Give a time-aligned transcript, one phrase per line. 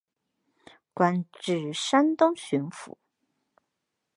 [0.95, 2.95] 官至山东巡抚。